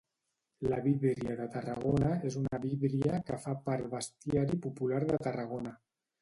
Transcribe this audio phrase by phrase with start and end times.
[0.69, 5.77] La Víbria de Tarragona és una víbria que fa part bestiari popular de Tarragona